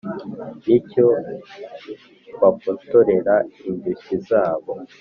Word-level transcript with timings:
n’ 0.65 0.67
icyo 0.77 1.05
bakotorera 2.41 3.35
indushyi 3.69 4.15
zabo. 4.27 4.71